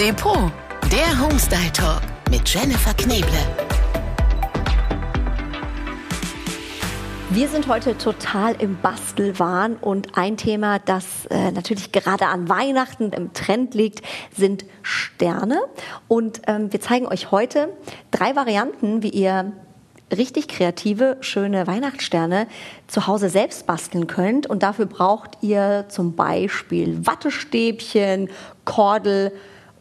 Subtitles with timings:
[0.00, 0.50] Depot,
[0.90, 3.28] der Homestyle Talk mit Jennifer Kneble.
[7.28, 13.12] Wir sind heute total im Bastelwahn und ein Thema, das äh, natürlich gerade an Weihnachten
[13.12, 14.00] im Trend liegt,
[14.34, 15.60] sind Sterne.
[16.08, 17.68] Und ähm, wir zeigen euch heute
[18.10, 19.52] drei Varianten, wie ihr
[20.16, 22.46] richtig kreative, schöne Weihnachtssterne
[22.86, 24.46] zu Hause selbst basteln könnt.
[24.46, 28.30] Und dafür braucht ihr zum Beispiel Wattestäbchen,
[28.64, 29.32] Kordel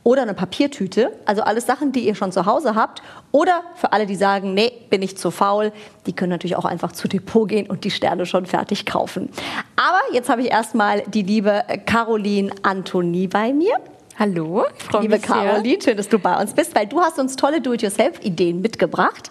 [0.04, 1.12] oder eine Papiertüte.
[1.26, 3.02] Also alles Sachen, die ihr schon zu Hause habt.
[3.32, 5.72] Oder für alle, die sagen, nee, bin ich zu faul,
[6.06, 9.30] die können natürlich auch einfach zu Depot gehen und die Sterne schon fertig kaufen.
[9.76, 13.76] Aber jetzt habe ich erstmal die liebe Caroline Antonie bei mir.
[14.18, 14.66] Hallo,
[15.00, 19.30] Liebe Caroline, schön, dass du bei uns bist, weil du hast uns tolle Do-it-yourself-Ideen mitgebracht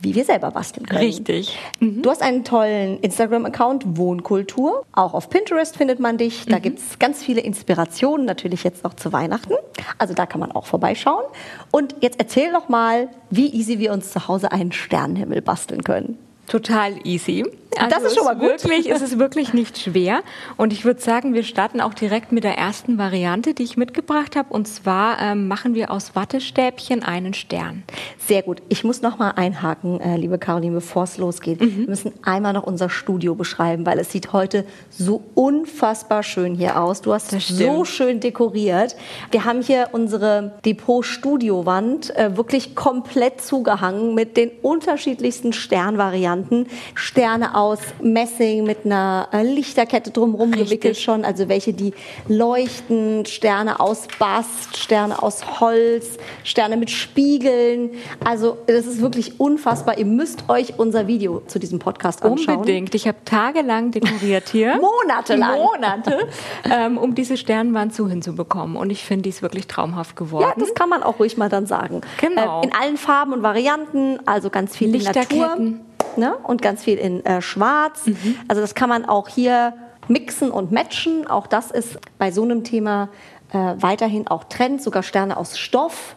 [0.00, 1.00] wie wir selber basteln können.
[1.00, 1.58] Richtig.
[1.78, 2.02] Mhm.
[2.02, 4.84] Du hast einen tollen Instagram-Account, Wohnkultur.
[4.92, 6.46] Auch auf Pinterest findet man dich.
[6.46, 6.62] Da mhm.
[6.62, 9.54] gibt es ganz viele Inspirationen, natürlich jetzt noch zu Weihnachten.
[9.98, 11.24] Also da kann man auch vorbeischauen.
[11.70, 16.18] Und jetzt erzähl doch mal, wie easy wir uns zu Hause einen Sternenhimmel basteln können.
[16.46, 17.44] Total easy.
[17.76, 18.48] Also das ist schon mal gut.
[18.48, 20.22] Wirklich, es ist wirklich nicht schwer.
[20.56, 24.36] Und ich würde sagen, wir starten auch direkt mit der ersten Variante, die ich mitgebracht
[24.36, 24.52] habe.
[24.52, 27.84] Und zwar ähm, machen wir aus Wattestäbchen einen Stern.
[28.18, 28.62] Sehr gut.
[28.68, 31.60] Ich muss noch mal einhaken, äh, liebe Caroline, bevor es losgeht.
[31.60, 31.78] Mhm.
[31.78, 36.80] Wir müssen einmal noch unser Studio beschreiben, weil es sieht heute so unfassbar schön hier
[36.80, 37.02] aus.
[37.02, 38.96] Du hast so schön dekoriert.
[39.30, 46.66] Wir haben hier unsere Depot-Studio-Wand äh, wirklich komplett zugehangen mit den unterschiedlichsten Sternvarianten.
[46.94, 51.92] Sterne aus Messing mit einer äh, Lichterkette drumherum gewickelt schon, also welche, die
[52.26, 57.90] leuchten, Sterne aus Bast, Sterne aus Holz, Sterne mit Spiegeln.
[58.24, 59.98] Also das ist wirklich unfassbar.
[59.98, 62.56] Ihr müsst euch unser Video zu diesem Podcast anschauen.
[62.56, 62.94] Unbedingt.
[62.94, 64.76] Ich habe tagelang dekoriert hier.
[64.80, 65.58] Monatelang.
[65.58, 66.28] Monate,
[66.64, 68.76] ähm, um diese Sternwand zu hinzubekommen.
[68.76, 70.46] Und ich finde, die ist wirklich traumhaft geworden.
[70.48, 72.00] Ja, das kann man auch ruhig mal dann sagen.
[72.22, 72.62] Genau.
[72.62, 75.38] Äh, in allen Farben und Varianten, also ganz viel Lichterketten.
[75.38, 76.36] Natur ne?
[76.42, 78.06] und ganz viel in äh, Schwarz.
[78.06, 78.36] Mhm.
[78.48, 79.74] Also das kann man auch hier
[80.08, 81.26] mixen und matchen.
[81.26, 83.08] Auch das ist bei so einem Thema
[83.52, 86.16] äh, weiterhin auch Trend, sogar Sterne aus Stoff.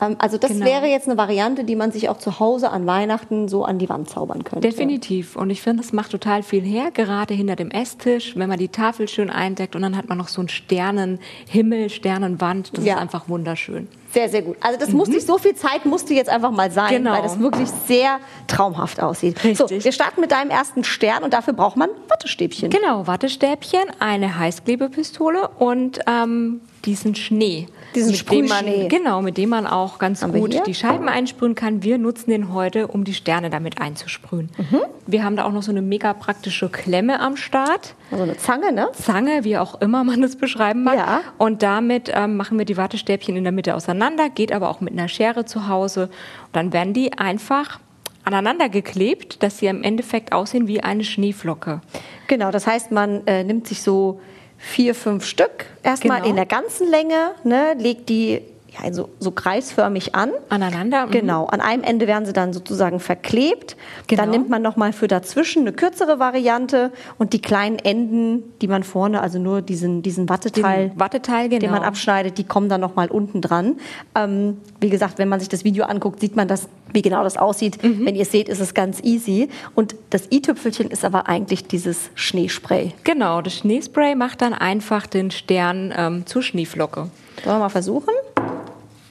[0.00, 0.66] Ähm, also das genau.
[0.66, 3.88] wäre jetzt eine Variante, die man sich auch zu Hause an Weihnachten so an die
[3.88, 4.68] Wand zaubern könnte.
[4.68, 5.36] Definitiv.
[5.36, 8.68] Und ich finde, das macht total viel her, gerade hinter dem Esstisch, wenn man die
[8.68, 12.76] Tafel schön eindeckt und dann hat man noch so einen Sternenhimmel, Sternenwand.
[12.76, 12.94] Das ja.
[12.94, 13.88] ist einfach wunderschön.
[14.12, 14.56] Sehr, sehr gut.
[14.60, 14.96] Also das mhm.
[14.96, 17.12] musste ich, so viel Zeit musste jetzt einfach mal sein, genau.
[17.12, 18.18] weil das wirklich sehr
[18.48, 19.42] traumhaft aussieht.
[19.44, 19.56] Richtig.
[19.56, 22.70] So, wir starten mit deinem ersten Stern und dafür braucht man Wattestäbchen.
[22.70, 27.68] Genau, Wattestäbchen, eine Heißklebepistole und ähm, diesen Schnee.
[27.94, 28.88] Diesen Sprühschnee.
[28.88, 31.82] Genau, mit dem man auch ganz haben gut die Scheiben einsprühen kann.
[31.82, 34.50] Wir nutzen den heute, um die Sterne damit einzusprühen.
[34.56, 34.80] Mhm.
[35.06, 37.94] Wir haben da auch noch so eine mega praktische Klemme am Start.
[38.10, 38.88] Also eine Zange, ne?
[38.92, 40.96] Zange, wie auch immer man das beschreiben mag.
[40.96, 41.20] Ja.
[41.38, 44.92] Und damit ähm, machen wir die Wattestäbchen in der Mitte auseinander, geht aber auch mit
[44.92, 46.04] einer Schere zu Hause.
[46.04, 47.80] Und dann werden die einfach
[48.24, 51.80] aneinander geklebt, dass sie im Endeffekt aussehen wie eine Schneeflocke.
[52.26, 54.20] Genau, das heißt, man äh, nimmt sich so
[54.60, 56.30] vier, fünf Stück erstmal genau.
[56.30, 58.42] in der ganzen Länge, ne, legt die
[58.72, 60.30] ja, so, so kreisförmig an.
[60.48, 61.06] Aneinander?
[61.06, 61.10] Mhm.
[61.10, 61.46] Genau.
[61.46, 63.76] An einem Ende werden sie dann sozusagen verklebt.
[64.06, 64.22] Genau.
[64.22, 68.82] Dann nimmt man nochmal für dazwischen eine kürzere Variante und die kleinen Enden, die man
[68.84, 71.60] vorne, also nur diesen, diesen Watteteil, den Watteteil genau.
[71.60, 73.76] den man abschneidet, die kommen dann nochmal unten dran.
[74.14, 77.36] Ähm, wie gesagt, wenn man sich das Video anguckt, sieht man das, wie genau das
[77.36, 77.82] aussieht.
[77.82, 78.06] Mhm.
[78.06, 79.48] Wenn ihr es seht, ist es ganz easy.
[79.74, 82.92] Und das i-Tüpfelchen ist aber eigentlich dieses Schneespray.
[83.04, 87.08] Genau, das Schneespray macht dann einfach den Stern ähm, zur Schneeflocke.
[87.44, 88.12] Sollen wir mal versuchen?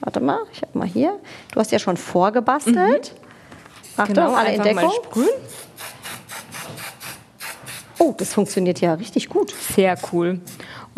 [0.09, 1.19] Warte mal, ich habe mal hier.
[1.51, 3.13] Du hast ja schon vorgebastelt.
[3.13, 4.01] Mhm.
[4.01, 4.91] Achtung, genau, alle in Deckung.
[7.99, 9.53] Oh, das funktioniert ja richtig gut.
[9.75, 10.39] Sehr cool.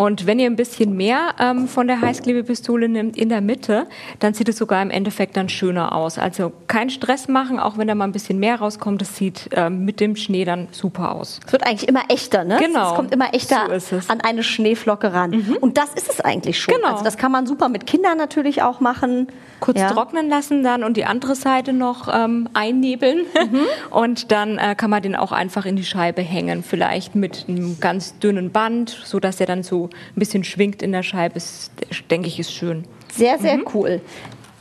[0.02, 3.86] Und wenn ihr ein bisschen mehr ähm, von der Heißklebepistole nimmt in der Mitte,
[4.18, 6.18] dann sieht es sogar im Endeffekt dann schöner aus.
[6.18, 9.00] Also kein Stress machen, auch wenn da mal ein bisschen mehr rauskommt.
[9.00, 11.40] Das sieht ähm, mit dem Schnee dann super aus.
[11.46, 12.58] Es wird eigentlich immer echter, ne?
[12.60, 12.90] Genau.
[12.90, 15.30] Es kommt immer echter so an eine Schneeflocke ran.
[15.30, 15.58] Mhm.
[15.62, 16.74] Und das ist es eigentlich schon.
[16.74, 16.94] Genau.
[16.94, 19.28] Also das kann man super mit Kindern natürlich auch machen.
[19.60, 19.92] Kurz ja.
[19.92, 23.20] trocknen lassen dann und die andere Seite noch ähm, einnebeln.
[23.20, 23.60] Mhm.
[23.92, 26.64] Und dann äh, kann man den auch einfach in die Scheibe hängen.
[26.64, 31.04] Vielleicht mit einem ganz dünnen Band, sodass er dann so ein bisschen schwingt in der
[31.04, 31.72] Scheibe, ist,
[32.10, 32.86] denke ich, ist schön.
[33.14, 33.66] Sehr, sehr mhm.
[33.74, 34.02] cool.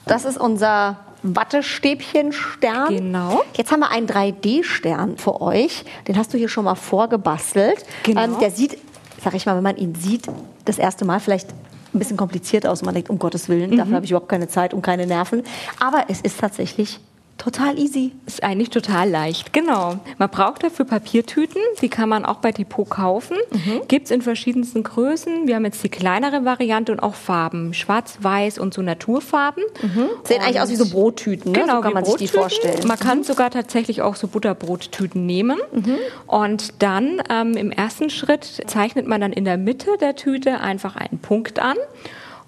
[0.06, 2.97] Das ist unser Wattestäbchen-Stern.
[2.97, 3.43] Genau.
[3.55, 5.85] Jetzt haben wir einen 3D-Stern für euch.
[6.09, 7.85] Den hast du hier schon mal vorgebastelt.
[8.03, 8.25] Genau.
[8.25, 8.79] Ähm, der sieht,
[9.23, 10.27] sag ich mal, wenn man ihn sieht,
[10.65, 11.50] das erste Mal vielleicht
[11.93, 12.82] ein bisschen kompliziert aus.
[12.82, 13.77] Man denkt, um Gottes Willen, mhm.
[13.77, 15.43] dafür habe ich überhaupt keine Zeit und keine Nerven.
[15.79, 17.00] Aber es ist tatsächlich
[17.40, 18.12] Total easy.
[18.26, 19.98] Ist eigentlich total leicht, genau.
[20.19, 23.34] Man braucht dafür Papiertüten, die kann man auch bei Depot kaufen.
[23.50, 23.81] Mhm.
[23.88, 25.46] Gibt es in verschiedensten Größen.
[25.46, 27.72] Wir haben jetzt die kleinere Variante und auch Farben.
[27.72, 29.64] Schwarz, Weiß und so Naturfarben.
[29.81, 30.10] Mhm.
[30.25, 31.60] Sehen eigentlich aus wie so Brottüten, ne?
[31.60, 32.87] Genau, so kann man sich die vorstellen.
[32.87, 35.58] Man kann sogar tatsächlich auch so Butterbrottüten nehmen.
[35.72, 35.96] Mhm.
[36.26, 40.94] Und dann ähm, im ersten Schritt zeichnet man dann in der Mitte der Tüte einfach
[40.94, 41.78] einen Punkt an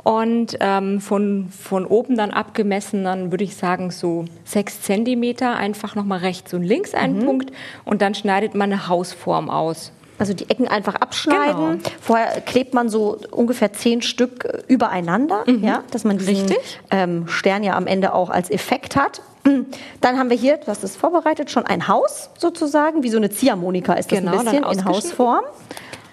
[0.05, 5.95] und ähm, von, von oben dann abgemessen, dann würde ich sagen so sechs Zentimeter, einfach
[5.95, 7.25] nochmal rechts und links einen mhm.
[7.25, 7.53] Punkt
[7.85, 9.93] und dann schneidet man eine Hausform aus.
[10.19, 11.79] Also die Ecken einfach abschneiden.
[11.79, 11.91] Genau.
[12.01, 15.65] Vorher klebt man so ungefähr zehn Stück äh, übereinander, mhm.
[15.65, 16.55] ja, dass man diesen
[16.91, 19.23] ähm, Stern ja am Ende auch als Effekt hat.
[20.01, 23.31] Dann haben wir hier, du hast es vorbereitet, schon ein Haus sozusagen, wie so eine
[23.31, 25.43] Ziehharmonika ist das genau, ein bisschen in Hausform.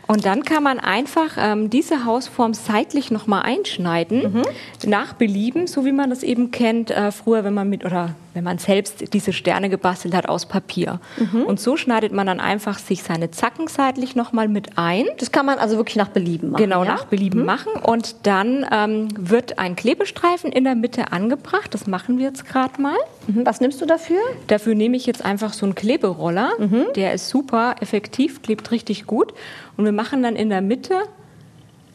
[0.10, 4.42] Und dann kann man einfach ähm, diese Hausform seitlich nochmal einschneiden, mhm.
[4.88, 8.44] nach Belieben, so wie man das eben kennt, äh, früher, wenn man mit, oder wenn
[8.44, 11.00] man selbst diese Sterne gebastelt hat aus Papier.
[11.18, 11.44] Mhm.
[11.44, 15.06] Und so schneidet man dann einfach sich seine Zacken seitlich nochmal mit ein.
[15.18, 16.64] Das kann man also wirklich nach Belieben machen.
[16.64, 16.92] Genau, ja?
[16.92, 17.46] nach Belieben mhm.
[17.46, 17.72] machen.
[17.82, 21.74] Und dann ähm, wird ein Klebestreifen in der Mitte angebracht.
[21.74, 22.98] Das machen wir jetzt gerade mal.
[23.28, 23.46] Mhm.
[23.46, 24.20] Was nimmst du dafür?
[24.48, 26.52] Dafür nehme ich jetzt einfach so einen Kleberoller.
[26.60, 26.86] Mhm.
[26.96, 29.34] Der ist super effektiv, klebt richtig gut.
[29.78, 30.96] Und wir machen dann in der Mitte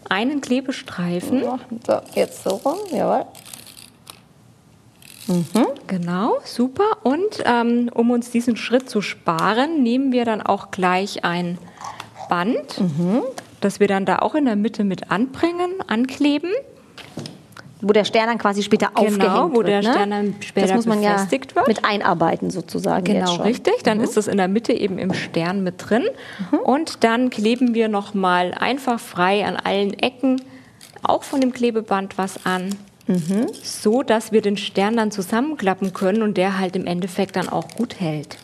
[0.08, 1.42] einen Klebestreifen.
[1.86, 3.24] So, jetzt so rum, jawohl.
[5.26, 5.66] Mhm.
[5.86, 6.98] Genau, super.
[7.02, 11.58] Und ähm, um uns diesen Schritt zu sparen, nehmen wir dann auch gleich ein
[12.28, 13.22] Band, mhm.
[13.60, 16.50] das wir dann da auch in der Mitte mit anbringen, ankleben
[17.86, 20.76] wo der Stern dann quasi später genau, aufgehängt wo der wird, Stern dann später das
[20.76, 21.68] muss man ja wird.
[21.68, 23.04] mit einarbeiten sozusagen.
[23.04, 23.82] Genau, richtig.
[23.82, 24.04] Dann mhm.
[24.04, 26.04] ist das in der Mitte eben im Stern mit drin.
[26.50, 26.58] Mhm.
[26.60, 30.40] Und dann kleben wir nochmal einfach frei an allen Ecken,
[31.02, 32.74] auch von dem Klebeband was an.
[33.06, 33.48] Mhm.
[33.62, 37.68] So dass wir den Stern dann zusammenklappen können und der halt im Endeffekt dann auch
[37.76, 38.38] gut hält.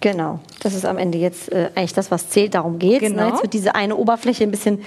[0.00, 2.54] Genau, das ist am Ende jetzt äh, eigentlich das, was zählt.
[2.54, 3.08] Darum geht es.
[3.08, 3.16] Ne?
[3.16, 3.24] Genau.
[3.24, 3.30] Ne?
[3.30, 4.84] Jetzt wird diese eine Oberfläche ein bisschen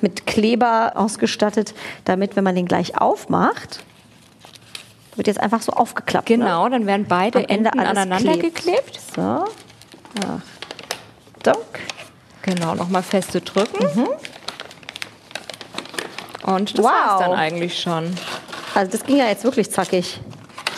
[0.00, 1.74] mit Kleber ausgestattet,
[2.04, 3.84] damit, wenn man den gleich aufmacht,
[5.16, 6.30] wird jetzt einfach so aufgeklappt.
[6.30, 6.38] Ne?
[6.38, 6.70] Genau, ne?
[6.70, 8.56] dann werden beide Am Ende Enden aneinander klebt.
[8.56, 9.00] geklebt.
[9.14, 9.44] So.
[11.42, 11.80] Donk.
[12.42, 13.84] Genau, nochmal feste drücken.
[13.94, 14.08] Mhm.
[16.44, 16.90] Und das wow.
[16.90, 18.16] war's dann eigentlich schon.
[18.74, 20.20] Also das ging ja jetzt wirklich zackig.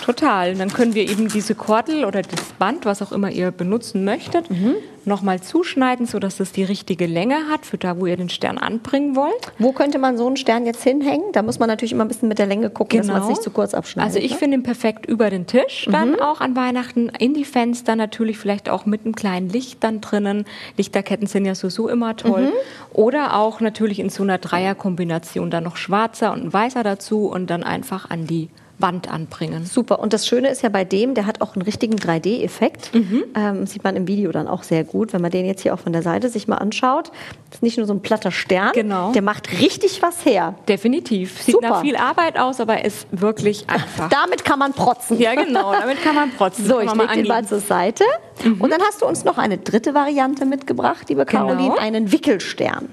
[0.05, 0.55] Total.
[0.55, 4.51] Dann können wir eben diese Kordel oder das Band, was auch immer ihr benutzen möchtet,
[4.51, 4.75] mhm.
[5.07, 9.17] Nochmal zuschneiden, sodass es die richtige Länge hat für da, wo ihr den Stern anbringen
[9.17, 9.53] wollt.
[9.59, 11.33] Wo könnte man so einen Stern jetzt hinhängen?
[11.33, 13.13] Da muss man natürlich immer ein bisschen mit der Länge gucken, genau.
[13.13, 14.15] dass man es nicht zu kurz abschneidet.
[14.15, 14.39] Also ich ne?
[14.39, 16.21] finde ihn perfekt über den Tisch, dann mhm.
[16.21, 20.45] auch an Weihnachten, in die Fenster natürlich vielleicht auch mit einem kleinen Licht dann drinnen.
[20.77, 22.47] Lichterketten sind ja sowieso immer toll.
[22.47, 22.53] Mhm.
[22.93, 27.49] Oder auch natürlich in so einer Dreierkombination, dann noch schwarzer und ein weißer dazu und
[27.51, 28.49] dann einfach an die
[28.79, 29.65] Wand anbringen.
[29.65, 30.01] Super.
[30.01, 32.93] Und das Schöne ist ja bei dem, der hat auch einen richtigen 3D-Effekt.
[32.95, 33.25] Mhm.
[33.37, 35.79] Ähm, sieht man im Video dann auch sehr gut, wenn man den jetzt hier auch
[35.79, 37.11] von der Seite sich mal anschaut.
[37.51, 39.13] Das ist nicht nur so ein platter Stern, genau.
[39.13, 40.57] der macht richtig was her.
[40.69, 41.41] Definitiv.
[41.41, 41.69] Sieht Super.
[41.69, 44.09] nach viel Arbeit aus, aber ist wirklich einfach.
[44.11, 45.21] damit kann man protzen.
[45.21, 46.65] Ja, genau, damit kann man protzen.
[46.69, 48.05] so, ich lege den mal zur Seite.
[48.43, 48.61] Mhm.
[48.61, 51.47] Und dann hast du uns noch eine dritte Variante mitgebracht, liebe genau.
[51.47, 52.89] Caroline, einen Wickelstern.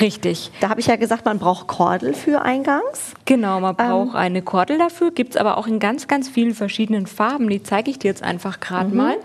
[0.00, 0.50] Richtig.
[0.60, 3.14] Da habe ich ja gesagt, man braucht Kordel für eingangs.
[3.24, 5.10] Genau, man ähm, braucht ähm, eine Kordel dafür.
[5.10, 7.48] Gibt es aber auch in ganz, ganz vielen verschiedenen Farben.
[7.48, 8.96] Die zeige ich dir jetzt einfach gerade mhm.
[8.96, 9.16] mal.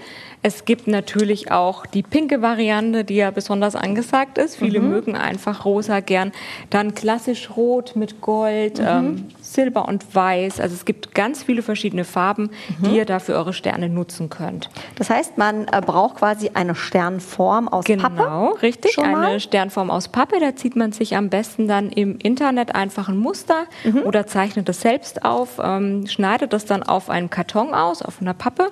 [0.44, 4.56] Es gibt natürlich auch die pinke Variante, die ja besonders angesagt ist.
[4.56, 4.89] Viele mhm.
[4.89, 6.31] mögen einfach rosa gern.
[6.71, 8.88] Dann klassisch rot mit Gold, mhm.
[8.88, 10.59] ähm, Silber und Weiß.
[10.59, 12.84] Also es gibt ganz viele verschiedene Farben, mhm.
[12.84, 14.69] die ihr da für eure Sterne nutzen könnt.
[14.95, 18.24] Das heißt, man äh, braucht quasi eine Sternform aus genau, Pappe.
[18.24, 18.98] Genau, richtig.
[18.98, 20.39] Eine Sternform aus Pappe.
[20.39, 24.03] Da zieht man sich am besten dann im Internet einfach ein Muster mhm.
[24.03, 28.36] oder zeichnet es selbst auf, ähm, schneidet das dann auf einem Karton aus, auf einer
[28.36, 28.72] Pappe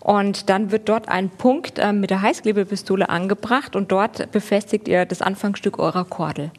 [0.00, 5.06] und dann wird dort ein Punkt äh, mit der Heißklebepistole angebracht und dort befestigt ihr
[5.06, 6.50] das Anfangsstück eurer Kordel.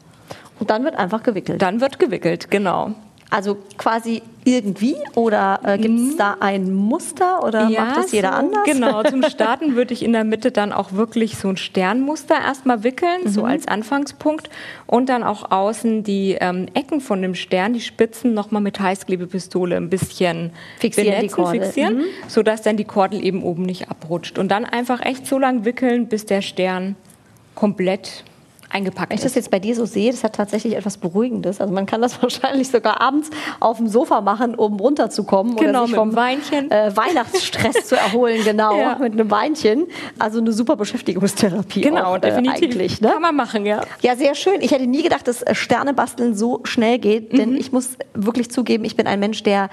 [0.58, 1.60] Und dann wird einfach gewickelt.
[1.60, 2.94] Dann wird gewickelt, genau.
[3.30, 6.18] Also quasi irgendwie oder äh, gibt es mhm.
[6.18, 8.64] da ein Muster oder ja, macht das jeder so, anders?
[8.64, 12.82] Genau, zum Starten würde ich in der Mitte dann auch wirklich so ein Sternmuster erstmal
[12.82, 13.28] wickeln, mhm.
[13.28, 14.50] so als Anfangspunkt
[14.86, 19.76] und dann auch außen die ähm, Ecken von dem Stern, die Spitzen nochmal mit Heißklebepistole
[19.76, 21.62] ein bisschen fixieren, benetzen, die Kordel.
[21.62, 22.04] fixieren, mhm.
[22.26, 26.08] sodass dann die Kordel eben oben nicht abrutscht und dann einfach echt so lang wickeln,
[26.08, 26.96] bis der Stern
[27.54, 28.24] komplett
[28.70, 31.60] eingepackt Wenn ich das jetzt bei dir so sehe, das hat tatsächlich etwas Beruhigendes.
[31.60, 35.86] Also man kann das wahrscheinlich sogar abends auf dem Sofa machen, um runterzukommen Genau, oder
[35.86, 36.70] sich vom Weinchen.
[36.70, 38.96] Äh, Weihnachtsstress zu erholen, genau, Ja.
[39.00, 39.86] mit einem Weinchen.
[40.18, 42.62] Also eine super Beschäftigungstherapie Genau, auch, äh, definitiv.
[42.70, 43.00] eigentlich.
[43.00, 43.08] Ne?
[43.08, 43.80] Kann man machen, ja.
[44.02, 44.60] Ja, sehr schön.
[44.60, 47.36] Ich hätte nie gedacht, dass äh, Sternebasteln so schnell geht, Mhm.
[47.36, 49.68] denn ich muss wirklich zugeben, ich bin ein Mensch, der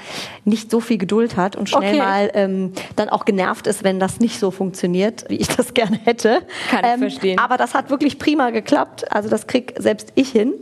[0.46, 1.98] nicht so viel Geduld hat und schnell Okay.
[2.00, 6.00] mal ähm, dann auch genervt ist, wenn das nicht so funktioniert, wie ich das gerne
[6.04, 6.42] hätte.
[6.70, 7.39] Kann ich ähm, verstehen.
[7.39, 8.87] Aber das hat wirklich prima geklappt.
[9.10, 10.53] Also das krieg selbst ich hin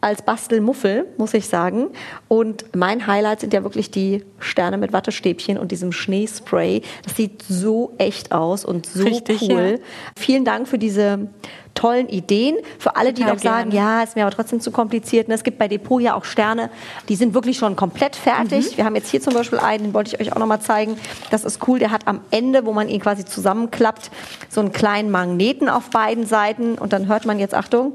[0.00, 1.88] als Bastelmuffel, muss ich sagen.
[2.28, 6.82] Und mein Highlight sind ja wirklich die Sterne mit Wattestäbchen und diesem Schneespray.
[7.04, 9.80] Das sieht so echt aus und so Richtig, cool.
[10.18, 11.28] Vielen Dank für diese
[11.74, 12.56] tollen Ideen.
[12.78, 13.98] Für alle, die Total noch sagen, gerne.
[13.98, 15.28] ja, ist mir aber trotzdem zu kompliziert.
[15.28, 16.70] Und es gibt bei Depot ja auch Sterne,
[17.08, 18.72] die sind wirklich schon komplett fertig.
[18.72, 18.76] Mhm.
[18.76, 20.96] Wir haben jetzt hier zum Beispiel einen, den wollte ich euch auch noch mal zeigen.
[21.30, 21.78] Das ist cool.
[21.78, 24.10] Der hat am Ende, wo man ihn quasi zusammenklappt,
[24.48, 26.74] so einen kleinen Magneten auf beiden Seiten.
[26.78, 27.92] Und dann hört man jetzt, Achtung,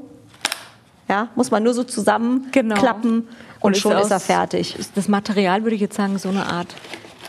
[1.08, 3.26] ja, muss man nur so zusammenklappen
[3.60, 4.78] und, schon ist er aus- fertig.
[4.78, 6.68] ist Das Material würde ich jetzt sagen, so eine Art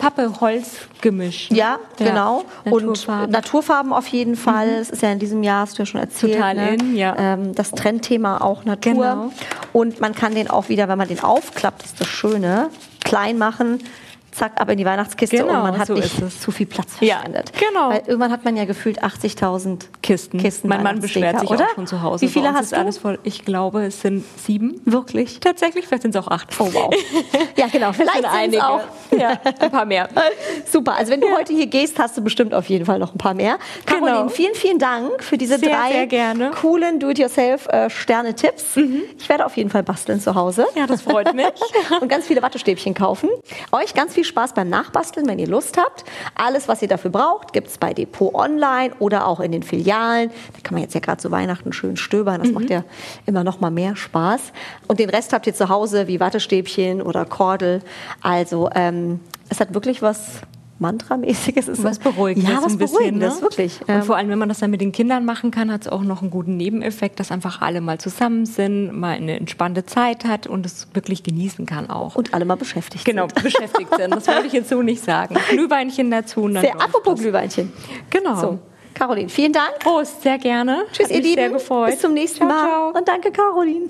[0.02, 1.52] Pappe-Holz-Gemisch.
[1.52, 1.58] ne?
[1.58, 2.44] Ja, genau.
[2.66, 3.32] Und Naturfarben.
[3.32, 4.68] Naturfarben auf jeden Fall.
[4.70, 6.34] Es ist ja in diesem Jahr, hast du ja schon erzählt.
[6.34, 6.74] Total ne?
[6.74, 7.16] in, ja.
[7.18, 8.94] Ähm, das Trendthema auch Natur.
[8.94, 9.32] Genau.
[9.74, 12.70] Und man kann den auch wieder, wenn man den aufklappt, ist das Schöne,
[13.04, 13.84] klein machen.
[14.32, 16.40] Zack, ab in die Weihnachtskiste Genau, und man hat so nicht es.
[16.40, 17.52] zu viel Platz Ja, verschwendet.
[17.60, 17.90] genau.
[17.90, 20.38] Weil irgendwann hat man ja gefühlt 80.000 Kisten.
[20.38, 21.66] Kisten mein Mann beschwert sich oder?
[21.66, 22.22] auch schon zu Hause.
[22.26, 23.18] Wie viele hast du?
[23.24, 24.80] Ich glaube, es sind sieben.
[24.86, 25.40] Wirklich?
[25.42, 26.48] Tatsächlich, vielleicht sind es auch acht.
[26.60, 26.94] Oh wow.
[27.58, 27.92] Ja, genau.
[27.94, 28.66] Vielleicht sind einige.
[28.68, 28.82] auch.
[29.18, 30.08] Ja, ein paar mehr.
[30.72, 30.94] Super.
[30.96, 33.34] Also wenn du heute hier gehst, hast du bestimmt auf jeden Fall noch ein paar
[33.34, 33.58] mehr.
[33.86, 34.30] Caroline, Genau.
[34.30, 38.78] vielen, vielen Dank für diese Sehr, drei sehr coolen Do-it-yourself-Sterne-Tipps.
[39.20, 40.66] Ich werde auf jeden Fall basteln zu Hause.
[40.76, 41.46] Ja, das freut mich.
[42.02, 43.30] Und ganz viele Wattestäbchen kaufen.
[43.72, 46.04] Euch ganz viel Spaß beim Nachbasteln, wenn ihr Lust habt.
[46.36, 50.30] Alles, was ihr dafür braucht, gibt es bei Depot Online oder auch in den Filialen.
[50.54, 52.42] Da kann man jetzt ja gerade zu Weihnachten schön stöbern.
[52.42, 52.84] Das macht ja
[53.26, 54.54] immer noch mal mehr Spaß.
[54.88, 57.82] Und den Rest habt ihr zu Hause, wie Wattestäbchen oder Kordel.
[58.22, 60.42] Also ähm, es hat wirklich was
[60.82, 61.68] Mantramäßiges.
[61.70, 62.50] Es ist Was Beruhigendes.
[62.52, 63.42] Ja, was ein bisschen, Beruhigendes, ne?
[63.42, 63.80] wirklich.
[63.82, 65.88] Und Ähm, vor allem, wenn man das dann mit den Kindern machen kann, hat es
[65.88, 70.26] auch noch einen guten Nebeneffekt, dass einfach alle mal zusammen sind, mal eine entspannte Zeit
[70.26, 72.16] hat und es wirklich genießen kann auch.
[72.16, 73.44] und alle mal beschäftigt genau, sind.
[73.44, 74.14] beschäftigt sind.
[74.14, 75.36] Das wollte ich jetzt so nicht sagen.
[75.50, 76.42] Glühweinchen dazu.
[76.42, 77.22] Und dann Sehr, apropos das.
[77.22, 77.72] Glühweinchen.
[78.10, 78.36] Genau.
[78.36, 78.60] So,
[78.94, 79.80] Caroline, vielen Dank.
[79.80, 80.84] Prost, sehr gerne.
[80.92, 81.36] Tschüss, Hat ihr Lieben.
[81.36, 81.92] sehr gefreut.
[81.92, 82.68] Bis zum nächsten Ciao, Mal.
[82.68, 82.98] ciao.
[82.98, 83.88] Und danke, Caroline.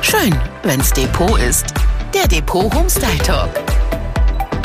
[0.00, 1.66] Schön, wenn's Depot ist.
[2.14, 3.81] Der Depot Homestyle Talk.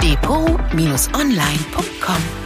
[0.01, 2.37] Depot-online.com